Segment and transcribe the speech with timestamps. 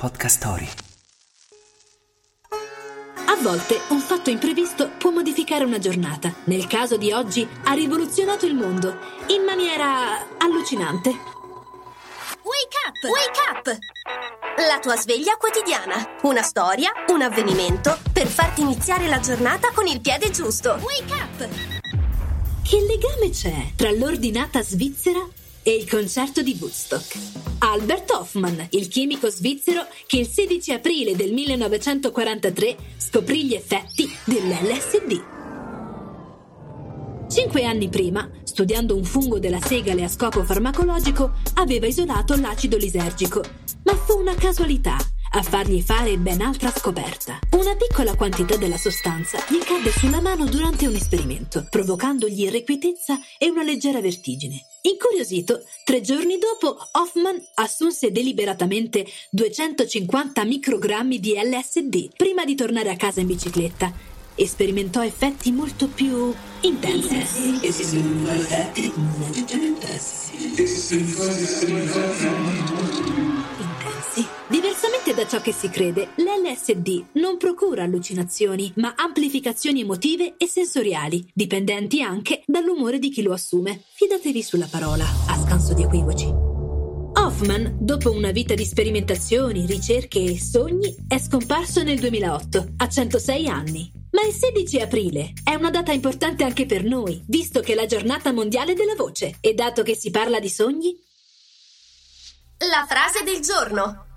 [0.00, 0.66] Podcast Story.
[3.26, 6.34] A volte un fatto imprevisto può modificare una giornata.
[6.44, 11.10] Nel caso di oggi ha rivoluzionato il mondo in maniera allucinante.
[11.10, 12.96] Wake up!
[13.10, 13.78] Wake up!
[14.66, 16.16] La tua sveglia quotidiana.
[16.22, 20.78] Una storia, un avvenimento per farti iniziare la giornata con il piede giusto.
[20.80, 21.48] Wake up!
[22.62, 25.20] Che legame c'è tra l'ordinata svizzera
[25.62, 27.59] e il concerto di Woodstock?
[27.70, 35.22] Albert Hoffman, il chimico svizzero che il 16 aprile del 1943 scoprì gli effetti dell'LSD.
[37.28, 43.40] Cinque anni prima, studiando un fungo della segale a scopo farmacologico, aveva isolato l'acido lisergico.
[43.84, 44.96] Ma fu una casualità
[45.32, 47.38] a fargli fare ben altra scoperta.
[47.52, 53.48] Una piccola quantità della sostanza gli cadde sulla mano durante un esperimento, provocandogli irrequietezza e
[53.48, 54.64] una leggera vertigine.
[54.82, 62.96] Incuriosito, tre giorni dopo Hoffman assunse deliberatamente 250 microgrammi di LSD prima di tornare a
[62.96, 63.92] casa in bicicletta
[64.34, 67.14] e sperimentò effetti molto più intensi.
[67.14, 67.98] Intensi.
[75.30, 82.42] Ciò che si crede, l'LSD non procura allucinazioni, ma amplificazioni emotive e sensoriali, dipendenti anche
[82.46, 83.80] dall'umore di chi lo assume.
[83.92, 86.24] Fidatevi sulla parola, a scanso di equivoci.
[86.24, 93.46] Hoffman, dopo una vita di sperimentazioni, ricerche e sogni, è scomparso nel 2008, a 106
[93.46, 93.88] anni.
[94.10, 97.86] Ma il 16 aprile è una data importante anche per noi, visto che è la
[97.86, 99.36] giornata mondiale della voce.
[99.38, 100.98] E dato che si parla di sogni,
[102.68, 104.08] La frase del giorno.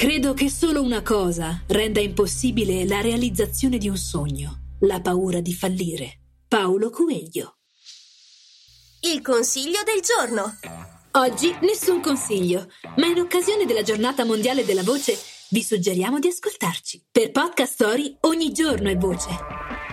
[0.00, 5.52] Credo che solo una cosa renda impossibile la realizzazione di un sogno: la paura di
[5.52, 6.20] fallire.
[6.48, 7.58] Paolo Coelho.
[9.00, 10.56] Il consiglio del giorno.
[11.12, 15.18] Oggi nessun consiglio, ma in occasione della giornata mondiale della voce
[15.50, 17.08] vi suggeriamo di ascoltarci.
[17.12, 19.89] Per Podcast Story ogni giorno è voce.